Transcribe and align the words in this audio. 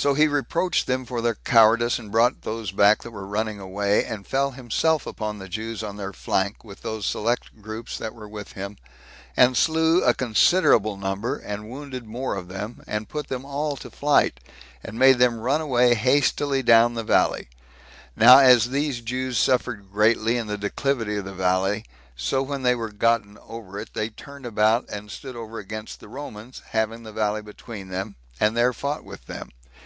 So 0.00 0.14
he 0.14 0.28
reproached 0.28 0.86
them 0.86 1.04
for 1.04 1.20
their 1.20 1.34
cowardice, 1.34 1.98
and 1.98 2.12
brought 2.12 2.42
those 2.42 2.70
back 2.70 3.02
that 3.02 3.10
were 3.10 3.26
running 3.26 3.58
away, 3.58 4.04
and 4.04 4.24
fell 4.24 4.52
himself 4.52 5.08
upon 5.08 5.38
the 5.38 5.48
Jews 5.48 5.82
on 5.82 5.96
their 5.96 6.12
flank, 6.12 6.62
with 6.62 6.82
those 6.82 7.04
select 7.04 7.50
troops 7.60 7.98
that 7.98 8.14
were 8.14 8.28
with 8.28 8.52
him, 8.52 8.76
and 9.36 9.56
slew 9.56 10.04
a 10.04 10.14
considerable 10.14 10.96
number, 10.96 11.34
and 11.36 11.68
wounded 11.68 12.06
more 12.06 12.36
of 12.36 12.46
them, 12.46 12.80
and 12.86 13.08
put 13.08 13.26
them 13.26 13.44
all 13.44 13.74
to 13.76 13.90
flight, 13.90 14.38
and 14.84 15.00
made 15.00 15.18
them 15.18 15.40
run 15.40 15.60
away 15.60 15.94
hastily 15.96 16.62
down 16.62 16.94
the 16.94 17.02
valley. 17.02 17.48
Now 18.14 18.38
as 18.38 18.70
these 18.70 19.00
Jews 19.00 19.36
suffered 19.36 19.90
greatly 19.90 20.36
in 20.36 20.46
the 20.46 20.56
declivity 20.56 21.16
of 21.16 21.24
the 21.24 21.34
valley, 21.34 21.84
so 22.14 22.40
when 22.42 22.62
they 22.62 22.76
were 22.76 22.92
gotten 22.92 23.36
over 23.38 23.80
it, 23.80 23.94
they 23.94 24.10
turned 24.10 24.46
about, 24.46 24.88
and 24.90 25.10
stood 25.10 25.34
over 25.34 25.58
against 25.58 25.98
the 25.98 26.06
Romans, 26.06 26.62
having 26.70 27.02
the 27.02 27.10
valley 27.10 27.42
between 27.42 27.88
them, 27.88 28.14
and 28.38 28.56
there 28.56 28.72
fought 28.72 29.02
with 29.02 29.26
them. 29.26 29.50